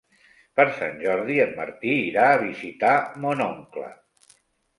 [0.59, 2.95] Per Sant Jordi en Martí irà a visitar
[3.27, 3.93] mon oncle.